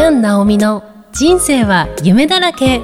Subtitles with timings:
[0.00, 0.82] キャン・ナオミの
[1.12, 2.80] 人生は夢だらけ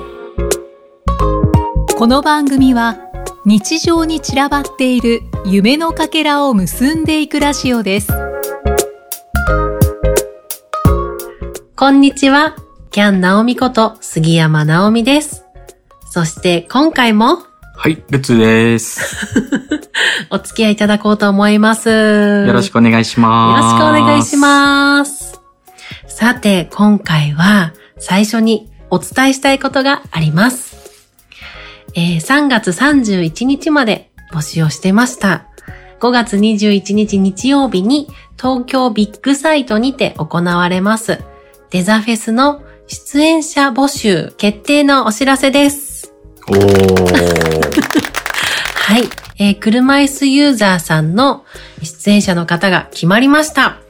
[1.96, 2.98] この番組は
[3.46, 8.12] 日常に散らばっている夢のかけらを結んでいくラジオです
[11.74, 12.54] こんにちは
[12.90, 15.46] キャン・ナオミこと杉山ナオミです
[16.10, 17.38] そして今回も
[17.78, 19.26] はい、ルツです。
[20.30, 23.80] お付き合いいただこうと思いますよろしくお願いします。
[23.80, 25.25] よろしくお願いします。
[26.18, 30.74] さて、今回は最初にお伝えしたいことがあります。
[31.94, 35.46] えー3月31日まで募集をしてました。
[36.00, 38.08] 5月21日日曜日に
[38.40, 41.22] 東京ビッグサイトにて行われます
[41.70, 46.14] デザフェスの出演者募集決定のお知らせです。
[46.48, 46.56] おー。
[48.72, 49.02] はい。
[49.38, 51.44] えー車椅子ユーザーさんの
[51.82, 53.80] 出演者の方が決まりました。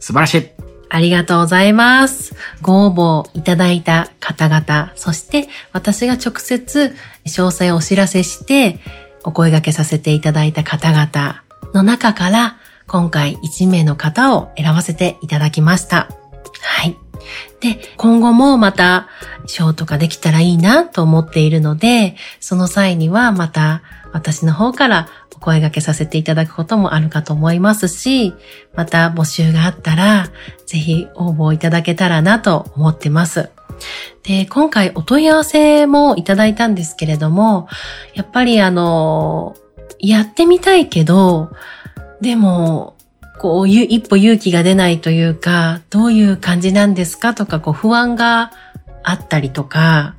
[0.00, 0.55] 素晴らしい。
[0.88, 2.34] ありがとうございます。
[2.62, 8.78] ご応募いただいた方々、そして私が直接詳細をお知らせして
[9.24, 11.42] お声掛けさせていただいた方々
[11.74, 16.08] の中から今回1名の方を選ばせていただきました。
[16.62, 16.96] はい。
[17.60, 19.08] で、今後もまた
[19.46, 25.08] ショーとかできたらいいなと思っているので、その際にはまた私の方から
[25.46, 28.34] 声掛けさせていただくこともあるかと思いますし、
[28.74, 30.28] また募集があったら、
[30.66, 33.50] ぜひ応募いただけたらなと思ってます。
[34.24, 37.68] で、今回お問い合わせもいただいたんですけれども、
[38.14, 39.54] やっぱりあの、
[40.00, 41.52] やってみたいけど、
[42.20, 42.96] でも、
[43.38, 48.50] こう、一歩勇気が出ないというか、どういう感じなんですかとか、こう、不安が
[49.04, 50.16] あったりとか、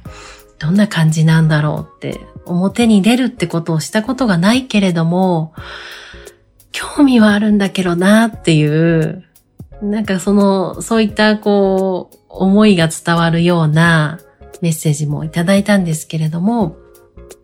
[0.59, 5.53] どんな感じなんだろうって、表に出るってことをしたことがないけれども、
[6.71, 9.23] 興味はあるんだけどなっていう、
[9.81, 14.19] なんかその、そういったこう、思いが伝わるような
[14.61, 16.77] メッセージもいただいたんですけれども、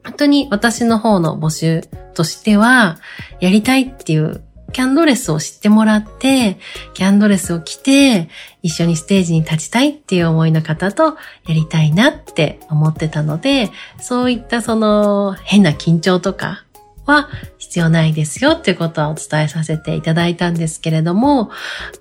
[0.03, 1.81] 本当に私の方の募集
[2.13, 2.97] としては、
[3.39, 4.43] やりたいっていう
[4.73, 6.57] キャンドレスを知ってもらって、
[6.93, 8.27] キャンドレスを着て、
[8.61, 11.15] 一緒にステージに立ちたいっていう思いの方と
[11.47, 13.69] やりたいなって思ってたので、
[14.01, 16.65] そういったその変な緊張とか
[17.05, 21.51] は必要ないですよっていうことはお伝えさせていただいたんですけれども、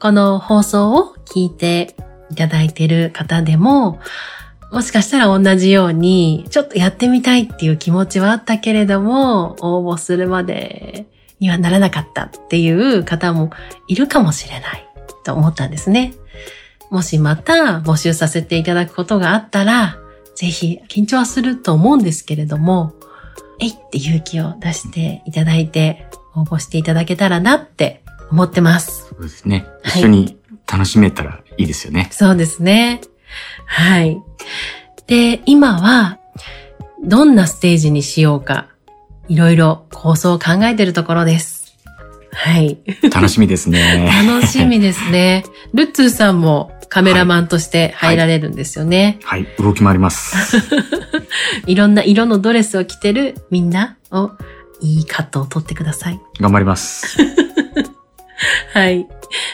[0.00, 1.94] この放送を聞いて
[2.30, 4.00] いただいている方でも、
[4.70, 11.04] もしかしたら同じように、ちょっとやってみたいっていう気持ちはあったけれども、応募するまで
[11.42, 13.50] にはならなかったっていう方も
[13.88, 14.88] いるかもしれない
[15.24, 16.14] と思ったんですね。
[16.90, 19.98] もしまた募集させていただくことがあったら、
[20.36, 22.94] ぜひ緊張はすると思うんですけれども、
[23.60, 29.08] えいって勇気を出していただいて応募していただけたらなって思ってます。
[29.08, 29.66] そうですね。
[29.82, 30.38] はい一緒に
[30.70, 32.08] 楽しめたらいいですよね。
[32.12, 33.00] そうですね。
[33.66, 34.22] はい。
[35.06, 36.18] で、今は、
[37.04, 38.68] どんなステージにしようか、
[39.28, 41.62] いろいろ構想を考えているところです。
[42.32, 42.78] はい。
[43.12, 44.10] 楽しみですね。
[44.26, 45.44] 楽しみですね。
[45.74, 49.18] ルッツーさんもカメラマンとして入られるんですよね。
[49.22, 50.58] はい、動き回ります。
[51.66, 54.32] い、ろんな色のドレスを着てるみんなを、
[54.80, 56.20] いいカットを撮ってください。
[56.40, 57.16] 頑張ります。
[58.74, 59.06] はい。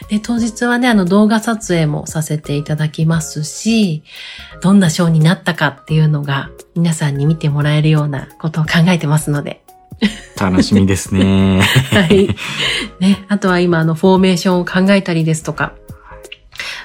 [0.09, 4.03] で、当日はね、あの動画撮影もさせていただきますし、
[4.63, 9.63] どんなショーになったかっていうのが皆さんに見てもらえるようなことを考えてますので。
[10.41, 11.61] 楽しみですね。
[11.91, 12.29] はい。
[13.01, 15.73] ね、あとは今、あの、フォーメーションを考えたりですとか。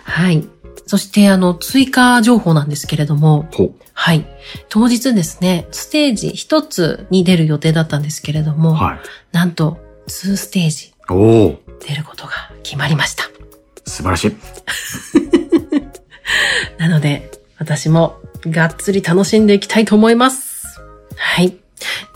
[0.03, 0.47] はい。
[0.87, 3.47] そして、あの、追加情報なんですけれども。
[3.93, 4.25] はい。
[4.69, 8.99] 当日ですね、ステージ一つに出る予定だったんですけれども、はい。
[9.31, 9.77] なんと、
[10.07, 10.93] 2ステージ
[11.87, 12.31] 出ることが
[12.63, 13.23] 決まりました。
[13.85, 14.35] 素晴らしい。
[16.77, 18.17] なので、私も
[18.47, 20.81] がっつり楽しんでいきたいと思います。
[21.15, 21.57] はい。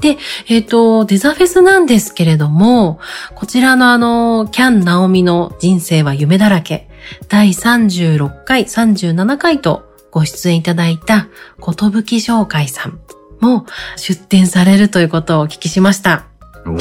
[0.01, 0.17] で、
[0.47, 2.99] えっ、と、デザフェスなんですけれども、
[3.35, 6.89] こちらのあの、キャン・ナオミの人生は夢だらけ、
[7.29, 11.27] 第36回、37回とご出演いただいた、
[11.59, 12.99] ことぶき紹介さん
[13.39, 13.65] も
[13.95, 16.27] 出展されるということをお聞きしました。
[16.65, 16.71] お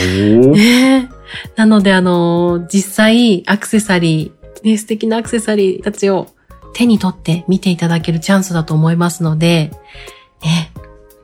[1.57, 6.29] なので、あの、実際、アクセサリー、ね、素敵なアクセサリーたちを
[6.77, 9.71] 手に取って見ていただけるチャンスだと思いますので、
[10.43, 10.71] ね、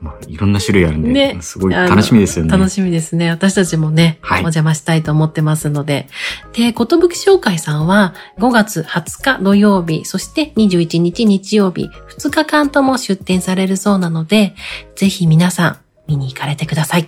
[0.01, 2.51] まあ、いろんな種類あるんで、ねすごい楽しみですよね。
[2.51, 3.29] 楽しみですね。
[3.29, 6.07] 私たちもね、はいお邪魔したいと思ってますので。
[6.53, 14.55] で、ことぶき紹介さんは5月20日土曜日、そして21日日曜日、2日間とも出展されるそうなので、
[14.95, 15.77] ぜひ皆さん
[16.07, 17.07] 見に行かれてください。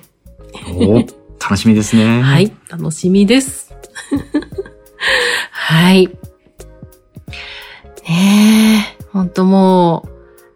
[0.69, 2.21] おー楽しみですね。
[2.21, 2.39] は。
[2.39, 3.74] い、楽しみです。
[5.50, 6.12] はい。
[8.07, 10.07] ねえ、ほんとも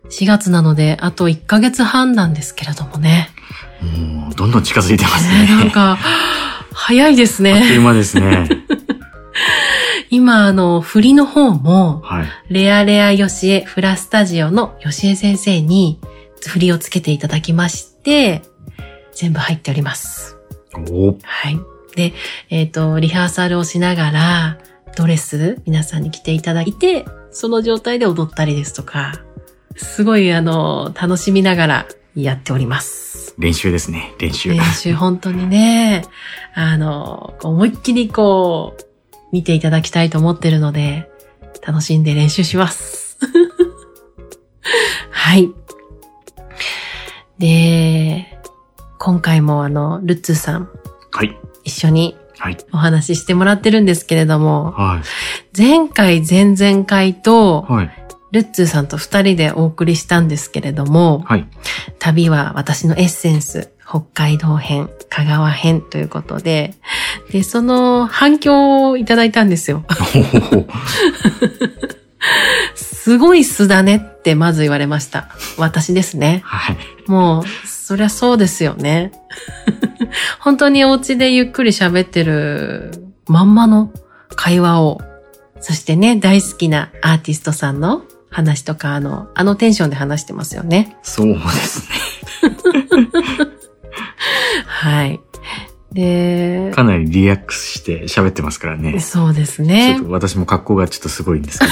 [0.04, 3.30] う、4月なので、あと1ヶ月半なんですけれどもね。
[3.82, 5.48] もう、どんどん近づいてますねね。
[5.48, 5.98] なんか、
[6.74, 7.78] 早いですあっといね。
[7.78, 8.48] う間ですね。
[10.10, 12.28] 今、あの、振りの方も、はい。
[12.50, 16.00] レアレアヨシエフラスタジオのヨシエ先生に
[16.48, 18.42] 振りをつけていただきまして、
[19.14, 20.38] 全部入っております。
[20.90, 21.60] おはい。
[21.96, 22.14] で、
[22.50, 24.58] えっ、と、リハーサルをしながら、
[24.96, 29.14] ドレス、皆さんに着ていただいて、その状態で踊ったりですとか、
[29.76, 31.86] すごい、あの、楽しみながら
[32.16, 33.36] やっております。
[33.38, 34.14] 練習ですね。
[34.20, 34.50] 練習。
[34.50, 36.04] 練習本当にね、
[36.54, 38.84] あの、思いっきりこう、
[39.32, 41.10] 見ていただきたいと思ってるので、
[41.66, 43.18] 楽しんで練習します。
[45.12, 45.50] はい。
[47.38, 48.40] で、
[48.98, 50.70] 今回もあの、ルッツーさん、
[51.12, 51.38] はい。
[51.64, 52.20] 一緒にはい。
[52.74, 55.02] お話ししてもらってるんですけれども、は
[55.58, 57.92] 前回、前々回とい。、はい。
[58.32, 61.48] ルッツーさんと二人でお送りしたんですけれども、はい。
[61.98, 66.76] 旅は私のエッセンス、北海道編、香川編ということで、
[67.32, 69.84] で、その反響をいただいたんですよ。
[72.76, 75.30] すごい素だねってまず言われました。
[75.58, 76.42] 私ですね。
[76.46, 76.78] はい。
[77.08, 79.12] もう、そりゃそうですよね。
[80.40, 82.92] 本当にお家でゆっくり喋ってる
[83.28, 83.92] まんまの
[84.36, 85.02] 会話を、
[85.60, 90.98] そしてね、大好きなアーティストさんの話とか、あの、あのテンションで話してますよね。
[91.04, 91.96] そうですね。
[94.66, 95.20] はい。
[95.92, 99.00] で、かなりリラックスして喋ってますからね。
[99.00, 100.02] そうですちょねっ。
[100.02, 101.72] と私も格好がちょっとすごいんですけど。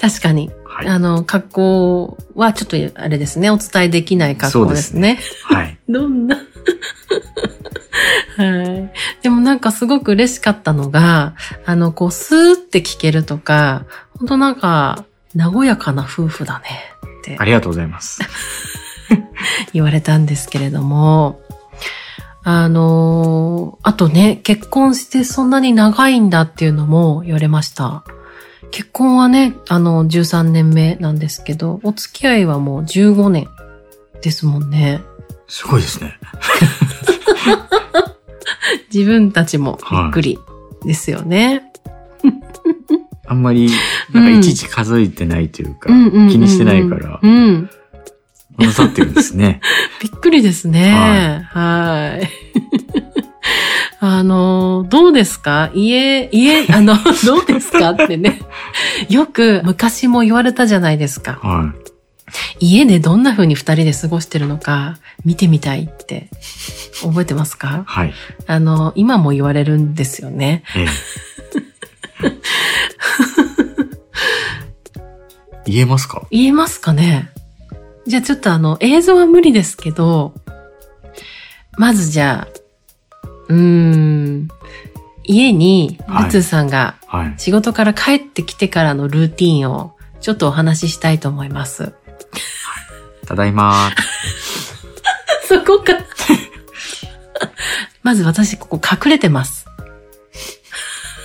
[0.00, 0.50] 確かに。
[0.76, 0.88] はい。
[0.88, 3.50] あの、格好はちょっとあれですね。
[3.50, 5.18] お伝えできない格好ですね。
[5.44, 5.78] はい。
[5.88, 6.36] どんな？
[8.36, 8.92] はい。
[9.22, 11.34] でもなんかすごく嬉しかったのが、
[11.64, 13.86] あの、こう、スーって聞けるとか、
[14.18, 16.66] 本当なんか、和やかな夫婦だね
[17.20, 18.20] ってありがとうございます。
[19.72, 21.40] 言われたんですけれども、
[22.44, 28.04] あの、あとね、結婚してそんなに長いんだっていうのも言われました。
[28.70, 33.48] 結婚はね、あの、13年目なんですけど、お付き合いはもう15年
[34.22, 35.00] ですもんね。
[35.48, 36.18] すごいですね。
[38.92, 40.38] 自分たちもびっくり
[40.84, 41.62] ですよね。
[43.28, 43.68] あんまり、
[44.12, 47.68] なんかいちいち数えてないというか、うん気にしてないからう、ん。
[48.56, 49.60] この差ってるんですね。
[50.00, 51.44] びっくりですね。
[51.50, 52.45] はい。
[53.98, 55.70] あの、どうですか？
[55.74, 57.90] 家、家、 あの、どうですか？
[57.90, 58.40] ってね。
[59.08, 61.38] よく昔も言われたじゃないですか。
[61.42, 61.72] は
[62.58, 66.28] 家でどんな風に二人で過ごしてるのか見てみたいって
[67.00, 67.58] 覚えてますい。
[67.58, 67.84] か？
[67.86, 68.12] はい。
[68.46, 70.62] あの、今も言われるんですよね。
[70.74, 70.86] ええ。
[75.66, 76.26] 言えますか？
[76.30, 77.30] 言えますかね？
[78.06, 80.34] じゃあちょっとあの、映像は無理ですけど、
[81.78, 82.54] まずじゃあ、
[83.48, 84.48] うーん、
[85.24, 87.34] 家に、はいルツーさんがはい。
[87.38, 91.92] 仕事から帰ってきてからのルーティンをちょっとお話ししたいと思います。
[93.26, 93.90] ただいま
[95.48, 95.92] そこか。
[98.02, 99.66] まず私ここ隠れてます。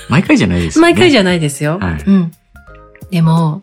[0.10, 0.92] 毎回じゃないですよね。
[0.92, 1.78] 毎回じゃないですよ。
[1.80, 2.32] はいうん。
[3.12, 3.62] でも、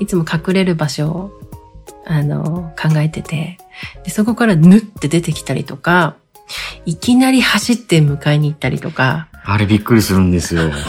[0.00, 1.30] いつも隠れる場所を、
[2.06, 3.58] あの、考えてて、
[4.04, 6.16] でそこからぬって出てきたりとか、
[6.86, 10.70] いきなり走って迎えに行ったりとか、あれびっくりするんですよ。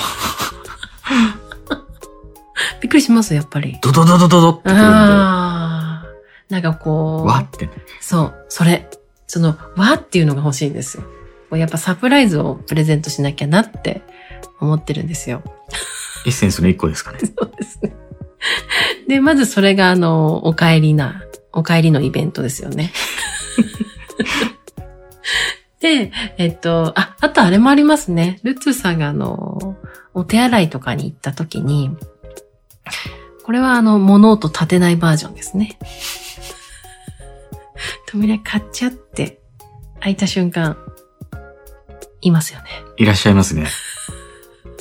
[2.82, 3.78] びっくりしますやっぱり。
[3.82, 4.84] ドドドドドドってくるんで。
[4.84, 6.06] ああ。
[6.50, 7.72] なんかこう、わってね。
[8.00, 8.90] そう、それ。
[9.26, 11.04] その、わっていうのが欲しいんですよ。
[11.58, 14.02] やっぱサプライズをプレゼントしなきゃなって
[14.60, 15.44] 思ってるんですよ。
[16.26, 17.20] エッセンスの一個ですかね。
[17.26, 17.96] そうですね。
[19.08, 21.24] で、まずそれがあの、お帰りな、
[21.54, 22.92] お帰りのイベントですよね。
[25.88, 28.40] で、えっと、あ、あとあれもありますね。
[28.44, 29.78] ルッツーさんがあの、
[30.14, 31.96] お手洗いとかに行った時に、
[33.44, 35.80] これはあの、物音立てないバージョンですね。
[38.08, 39.40] 扉カッチャって
[40.02, 40.78] 開いた瞬間、
[42.20, 42.66] いますよね。
[42.98, 43.68] いらっしゃいますね。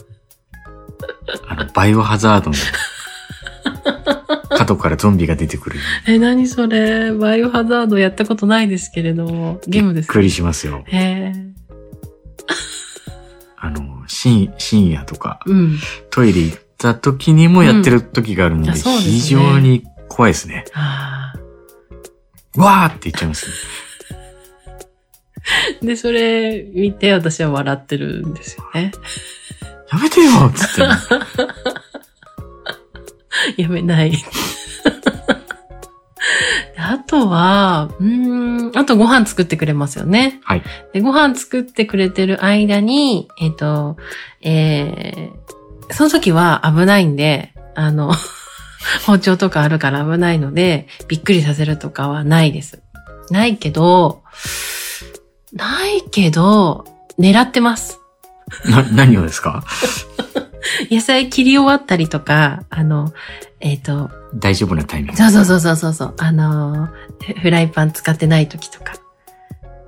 [1.47, 2.57] あの、バイオハザードの
[4.49, 5.79] 角からゾンビが出てくる。
[6.07, 10.85] え、何それバイオハザードやったことないですけれども、ゲームですびっくりしますよ。
[10.87, 11.33] へえ。
[13.57, 15.79] あの、深深夜とか、うん。
[16.11, 20.65] トイレ行った時にもやってる時があるので、うんですね非常に怖いですね。
[20.75, 21.33] あ
[22.57, 23.53] わーって言っちゃいますね。
[25.83, 25.85] あ。
[25.85, 28.93] で、それ見て私は笑ってるんですよね。
[29.93, 30.89] やめてよっつってね、
[33.57, 34.13] やめない。
[36.79, 40.41] あとは、うーん、あとご飯作ってくれますよね。
[40.45, 40.63] はい。
[40.93, 43.97] で、ご飯作ってくれてる間に、えっ、と、
[44.43, 48.13] えー、その時は危ないんで、あの、
[49.07, 52.81] 包丁とかあるから危ないので、びっくりさせるとかはないです。
[53.31, 54.23] ないけど、
[55.53, 56.85] ないけど、
[57.19, 57.99] 狙ってます。
[58.65, 59.65] な、何をですか？
[60.91, 63.13] 野菜切り終わったりとか、あの、
[63.61, 65.17] えっ、と、大丈夫なタイミング。
[65.17, 66.15] そうそうそうそうそう。
[66.19, 68.95] あのー、フフライパン使ってない時とか。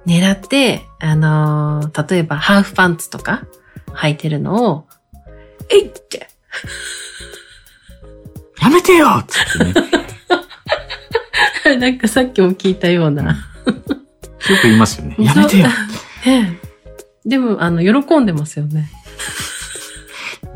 [0.07, 3.43] 狙って、あのー、例えばハーフパンツとか
[3.93, 4.87] 履いてるのを、
[5.71, 6.29] えいって、
[8.61, 9.89] やめてよつってね。
[11.79, 13.23] なんかさっきも聞いたような。
[13.25, 13.35] よ
[14.63, 15.17] く言いますよね。
[15.19, 15.69] やめてよ
[17.27, 18.91] でも、あの、喜んでますよね。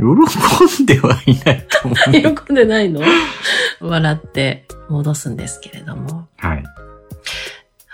[0.02, 2.34] 喜んではいないと思う。
[2.44, 3.00] 喜んでないの？
[3.80, 6.28] 笑って戻すんですけれども。
[6.38, 6.64] はい。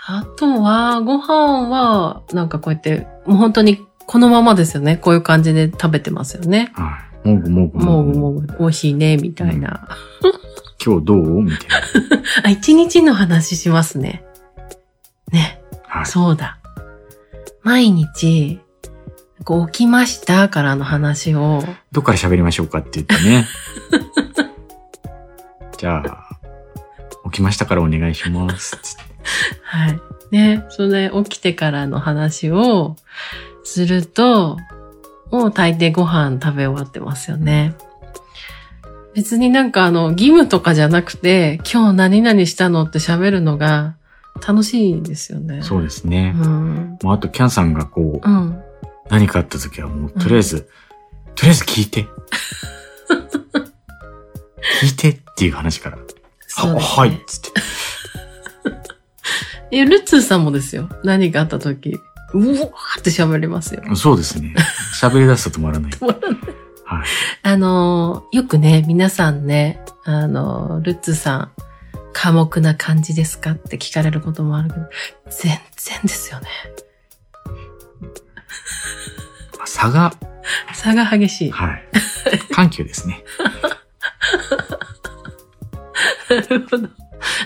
[0.07, 4.97] あとは、ご飯は、なんかこうやって、もう本当にこのままですよね。
[4.97, 6.71] こういう感じで食べてますよね。
[6.73, 7.27] はい。
[7.29, 8.39] もぐもぐももぐ。
[8.39, 9.87] うもう美味しいね、みたいな。
[10.83, 11.43] 今日どう？
[11.43, 11.59] みたい
[12.45, 14.23] あ、一日の話しますね。
[15.31, 15.95] ね、な。
[15.97, 16.05] はい。
[16.07, 16.57] そうだ。
[17.61, 18.59] 毎日、
[19.43, 23.47] こう起きましたからの話を、どっから喋りましょうかって言ってね。
[25.77, 26.29] じゃあ、
[27.25, 28.77] 起きましたからお願いします。
[29.63, 29.99] はい。
[30.31, 32.95] ね、それ起きてからの話を
[33.63, 34.57] すると、
[35.31, 37.75] もう大抵ご飯食べ終わってますよね。
[39.13, 43.95] 別になんかあの、義務とかじゃなくて、今日何々したのって喋るのが
[44.47, 45.61] 楽しいですよね。
[45.61, 46.33] そうですね。
[46.37, 46.97] うん。
[47.01, 48.61] もうあと、キャンさんがこう、うん。
[49.09, 50.69] 何かあった時はもう、とりあえず、
[51.35, 52.07] とりあえず聞いて。
[54.81, 55.97] 聞いてっていう話から。
[56.47, 57.23] そうですねあはい。
[57.25, 57.49] つって。
[59.77, 60.89] え、ルッツーさんもですよ。
[61.03, 61.99] 何かあった時、
[62.33, 63.95] うわーって喋りますよ。
[63.95, 64.55] そうですね。
[64.99, 65.91] 喋り出すと止まらない。
[65.93, 66.39] 止まらない
[66.85, 67.07] はい。
[67.43, 71.51] あのー、よくね、皆さんね、あのー、ルッツーさん、
[72.13, 74.81] 寡黙な感じですかって聞かれることもあるけど、
[75.29, 76.47] 全然ですよね。
[79.79, 80.13] まあ差が、
[80.73, 81.51] 差が激しい。
[81.51, 81.83] はい。
[82.51, 83.23] 緩急ですね。
[86.29, 86.89] なるほど。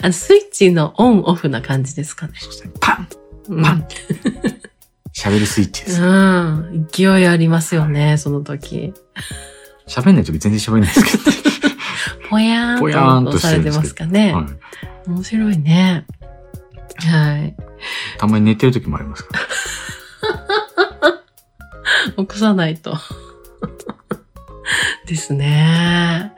[0.02, 2.34] あの、スイッチのオンオフな感じですかね。
[2.38, 2.72] そうですね。
[2.80, 3.08] パン
[3.50, 3.88] うんパン
[5.16, 6.02] 喋るスイッチです。
[6.02, 6.88] うん。
[6.92, 8.94] 勢いありますよね、その時。
[9.88, 11.38] 喋んない時全然喋んないですけどね。
[12.30, 14.34] ぽやーんとされてますかね。
[14.34, 14.46] はい。
[15.08, 16.06] 面白いね。
[17.00, 17.56] はい。
[18.18, 19.43] たまに寝てる時もありますから。
[22.18, 22.96] 起こさないと。
[25.06, 26.34] ですね。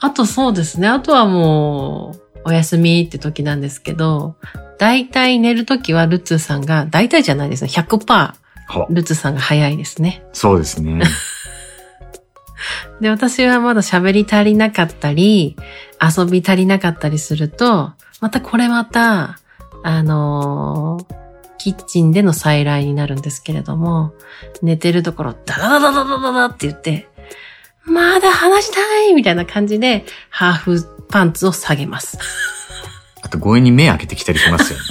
[0.00, 0.88] あとそうですね。
[0.88, 4.36] あとはもう、お休みって時なんですけど、
[4.78, 7.70] 大体寝る時はルッツーさんが、大体じゃないですね。
[7.70, 8.34] 100%は
[8.88, 10.22] ルッツーさんが早いですね。
[10.32, 11.02] そうですね。
[13.00, 15.56] で、私はまだ喋り足りなかったり、
[16.00, 19.38] 遊び足りなかったりすると、またこれまた、
[19.82, 21.19] あのー
[21.60, 24.14] キッチンでの再来になるんですけれども、
[24.62, 27.06] 寝てるところ、ダダダダダダダダって言って、
[27.84, 32.16] まだ話したいみたいな感じで、ハーフパンツを下げます。
[33.20, 34.84] あと強引に目開けてきたりしますよね。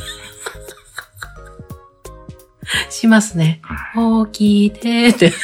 [2.91, 3.61] しますね。
[3.63, 5.33] はい起きてって。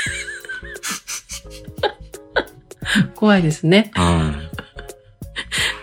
[3.15, 3.89] 怖いですね。
[3.95, 4.31] は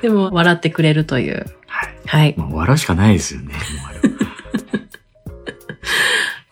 [0.01, 0.03] い。
[0.03, 1.47] でも、笑ってくれるという。
[1.67, 1.95] はい。
[2.07, 2.35] はい。
[2.37, 3.57] まあ、笑うしかないですよね。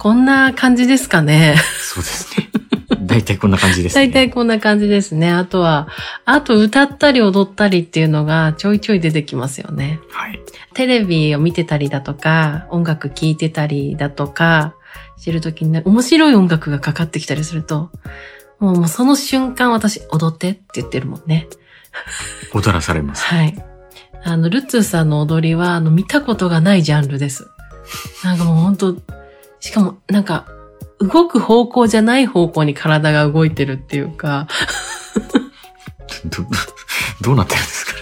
[0.00, 1.56] こんな感じですかね。
[1.78, 2.48] そうですね。
[3.02, 4.06] 大体こんな感じですね。
[4.06, 5.30] 大体こんな感じですね。
[5.30, 5.88] あとは、
[6.24, 10.00] あと歌ったり踊ったりっていうのがちょいちょい出てきますよね。
[10.10, 10.40] はい。
[10.72, 14.74] テレビを見てたりだとか、音楽聴いてたりだとか、
[15.18, 17.90] してるときにね、面白い音楽がかかってきたりすると、
[18.58, 21.46] もうもうその瞬間私踊ってって言ってるもんね。
[22.54, 23.26] 踊らされます。
[23.26, 23.54] はい。
[24.24, 27.50] あの、ルッツーさんの踊りは、あの、見たことがないジャンルです。
[28.24, 29.19] なんかもう本当
[29.60, 30.46] しかも、なんか、
[30.98, 34.48] 動く方向じゃない方向に体が動いてるっていうか、
[36.26, 36.44] ど、
[37.22, 37.92] どうなってるんですか？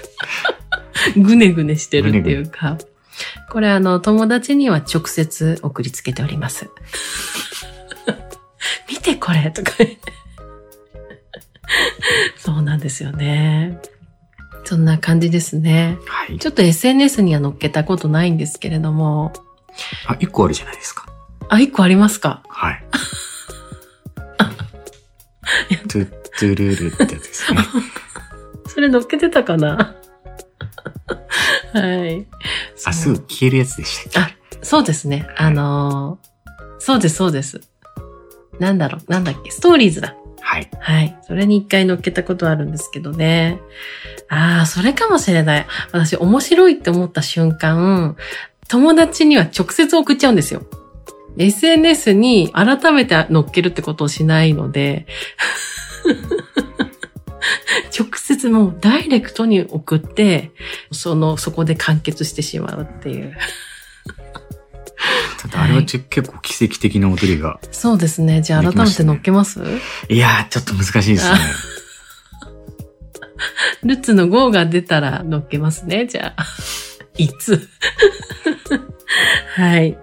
[1.17, 2.77] ぐねぐねしてるっていうか、
[3.51, 6.69] これあの、友達には直接送りつけております。
[8.91, 9.71] 見てこれとか。
[12.37, 13.79] そうなんですよね。
[14.65, 15.99] そんな感じですね。
[16.07, 16.39] はい。
[16.39, 19.33] ちょっと SNS には載っけたことないんですけれども、
[20.07, 21.07] あ、一個あるじゃないですか。
[21.49, 22.43] あ、一個ありますか？
[22.49, 22.83] はい。
[25.89, 27.61] トゥットゥルルってやつですね。
[28.69, 29.95] それ乗っけてたかな？
[31.73, 32.27] はい。
[32.85, 34.31] あ、すぐ消えるやつでしたっあ、
[34.63, 35.29] そうですね。
[35.37, 36.29] あのー
[36.81, 37.61] そうです、そうです。
[38.61, 40.11] なんだろう、なんだっけ、ストーリーズだ。
[40.11, 40.71] けはい。
[40.79, 41.19] はい。
[41.27, 43.61] それに一回乗っけたことあるんですけどね。
[44.29, 45.67] ああ、それかもしれない。
[45.93, 48.17] 私、面白いって思った瞬間、
[48.69, 50.63] 友達には直接送っちゃうんですよ。
[51.39, 55.07] SNS に改めて乗っけるってことをしないので、
[57.99, 60.51] 直接もうダイレクトに送って、
[60.93, 63.37] その、そこで完結してしまうっていう。
[65.41, 67.61] た だあれは結構奇跡的な踊りが。
[67.71, 68.43] そうですね。
[68.43, 69.61] じゃあ改めて乗っけます？
[70.09, 71.39] いやー、ちょっと難しいですね。
[73.85, 76.47] ルッツの5が出たら乗っけますね、じゃあ。
[77.17, 77.69] いつ？
[79.55, 79.97] はい。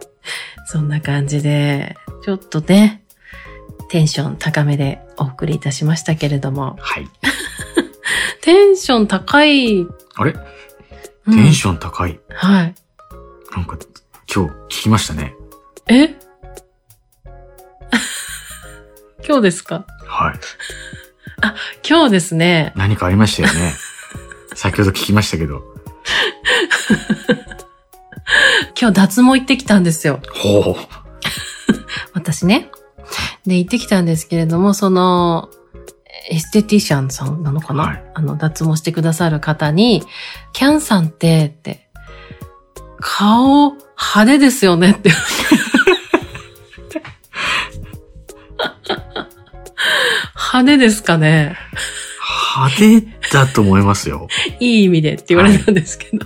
[0.65, 3.03] そんな感じで、ちょっとね、
[3.89, 7.07] テンション高めでお送りいたしましたけれども、はい。
[8.41, 10.31] テンション高い、あれ？
[11.27, 12.19] うんテンション高い。
[12.29, 12.75] はい。
[13.55, 13.77] なんか、
[14.34, 15.36] 今日聞きましたね。
[15.88, 16.15] え？
[19.27, 19.86] 今日ですか？
[20.05, 20.39] はい。
[21.88, 23.74] 今日ですね、何かありましたよね。
[24.55, 25.63] 先ほど聞きましたけど。
[28.79, 30.22] 今日脱毛行ってきたんですよ。
[30.34, 30.75] ほう。
[32.13, 32.70] 私ね。
[33.46, 35.50] で、行ってきたんですけれども、その、
[36.29, 40.03] エステティシャンさんなのかな、はいあの、脱毛してくださる方に、
[40.53, 41.88] キャンさんって、って、
[43.00, 45.12] 顔派手ですよねって。
[50.36, 51.58] 派手ですかね？
[52.55, 53.01] 派手
[53.34, 54.27] だと思いますよ。
[54.60, 56.25] いい意味でって言われたんですけど。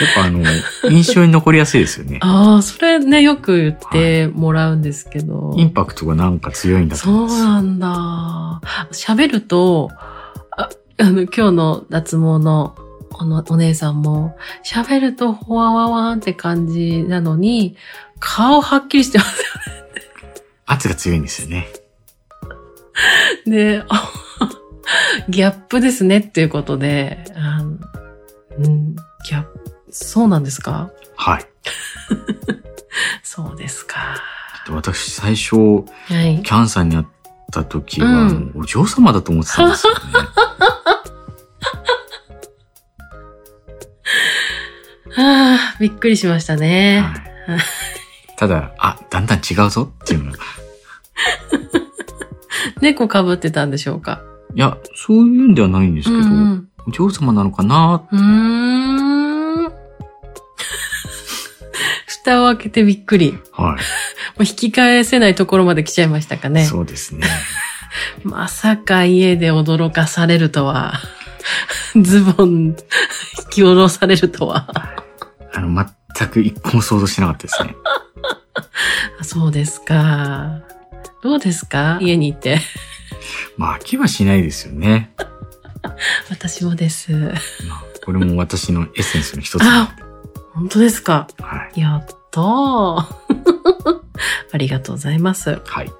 [0.00, 0.42] やっぱあの、
[0.90, 2.18] 印象に残りやすいですよね。
[2.22, 5.54] ああ、それね、よく言ってもらうんですけど。
[5.56, 7.44] インパクトがなんか強いんだとそ思いうます。
[7.44, 8.60] なんだ。
[8.92, 9.90] 喋ると、
[10.56, 12.74] ああの、今日の脱毛の
[13.18, 17.76] おのお姉さんも、喋るとほわわわーんって感じなのに、
[18.18, 19.44] 顔はっきりしてます
[20.66, 21.68] 圧が強いんですよね。
[23.46, 23.84] よね。
[23.88, 24.12] あ
[25.28, 27.24] ギャップですねっていうことで、
[28.58, 28.96] うん、
[30.04, 30.90] そうなんですか？
[31.16, 31.44] はい。
[33.22, 33.96] そうですか。
[34.70, 35.84] 私最初、は
[36.22, 36.42] い。
[36.42, 37.06] キャンさんに会っ
[37.52, 40.00] た時は、うんお嬢様だと思ってたんですよね。
[45.10, 45.14] は
[45.76, 47.04] あ、びっくりしましたね。
[47.46, 47.60] はい、
[48.36, 50.38] ただ、あ、だんだん違うぞっていうのが。
[52.80, 54.20] 猫被ってたんでしょうか？
[54.54, 58.20] いや、そういうんではないんですけど、うんうんお嬢様なのかなうー
[62.26, 63.32] 蓋を開けてびっくり。
[63.56, 63.76] もは
[64.38, 66.50] う引き返せないところまで来ちゃいましたかい。
[66.50, 66.64] ね。
[66.64, 67.26] そうですね。
[68.24, 70.94] まさか家で驚かされるとは。
[72.00, 72.74] ズボン引
[73.50, 74.68] き下ろされるとは。
[75.54, 75.86] あの、
[76.18, 77.74] 全く一個も想像してなかったですね。
[79.20, 80.60] あそうですか。
[81.22, 81.98] どうですか？
[82.00, 82.60] 家にいて。
[83.56, 85.12] まあ、飽きはしないですよね。
[86.30, 87.12] 私もです。
[87.12, 87.30] ま
[87.76, 90.02] あ、これも私のエッセンスの一つなんで。
[90.54, 91.28] 本当ですか？
[91.40, 91.80] はい。
[91.80, 92.04] やっ
[92.36, 92.44] たー。
[94.52, 95.60] ありがとうございます。
[95.64, 95.90] はい。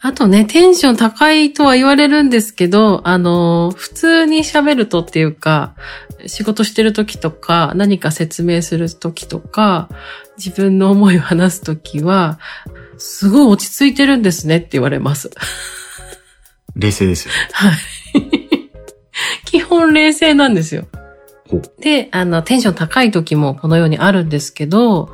[0.00, 5.74] あとね、テンション高いとは言われるんですけど、あの、普通に喋るとっていうか、
[6.26, 9.88] 仕事してる時とか、何か説明する時とか、
[10.38, 12.38] 自分の思いを話す時は、
[12.96, 15.30] すごい落ち着いてるんですねって言われます。
[16.74, 17.34] 冷静ですよ。
[17.52, 17.72] はい。
[19.44, 20.86] 基本冷静なんですよ。
[21.80, 25.10] で、あの、テンション高い時もこのようにあるんですけど、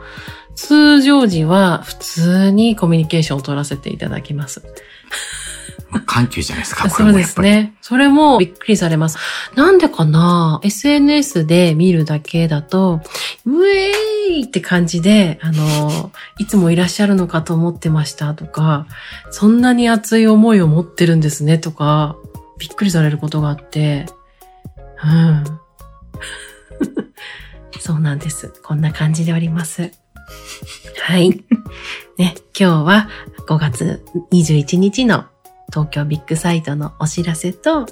[0.54, 4.62] 通常時は普通にコミュニケーションを取らせていただきます。
[5.90, 7.24] まあ、緩急じゃないですか、 こそうで。
[7.24, 7.74] すね。
[7.80, 9.18] それもびっくりされます。
[9.54, 13.00] なんでかな ?SNS で見るだけだと、
[13.46, 18.86] ウェーイって感じで、あの、いつもいらっしゃるのかと思ってましたとか、
[19.30, 22.16] そんなに熱い思いを持ってるんですねとか、
[22.58, 24.06] びっくりされることがあって、
[25.02, 25.44] うん。
[27.80, 28.52] そうなんです。
[28.62, 29.92] こんな感じでおります。
[31.02, 31.30] はい。
[32.18, 33.08] ね、今日は
[33.46, 35.24] 5月21日の
[35.72, 37.86] 東京ビッグサイトのお知らせと、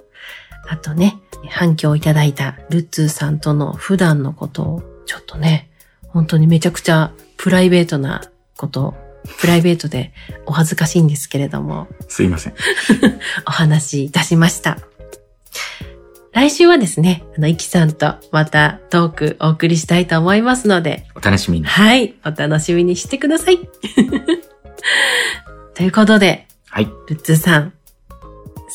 [0.69, 5.71] あとね、反響いただいたルッツーさんとの普段のことを、ちょっとね、
[6.09, 8.95] 本当にめちゃくちゃプライベートなこと、
[9.39, 10.13] プライベートで
[10.47, 12.55] お恥ずかしいんですけれども、すいません。
[13.47, 14.79] お話しいたしました。
[16.37, 21.67] 来週はですね、あの、イキさんとまたトークお送りしたいと思いますので、お楽しみに。
[21.67, 23.61] はい、お楽しみにしてください。
[25.73, 26.91] ということで、はい。
[27.09, 27.73] ルッツーさん、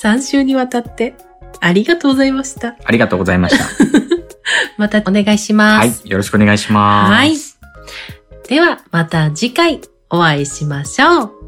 [0.01, 1.13] 3週にわたって
[1.59, 2.75] ありがとうございました。
[2.83, 3.63] ありがとうございました。
[4.79, 6.01] またお願いしまはいす。。
[6.03, 7.11] よろしくお願いします。
[7.13, 7.35] はい。
[8.49, 11.40] では、また次回お会いしましょう。